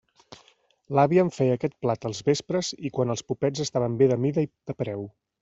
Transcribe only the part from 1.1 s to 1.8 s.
em feia aquest